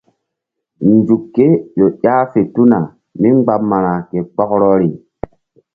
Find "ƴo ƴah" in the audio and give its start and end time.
1.77-2.21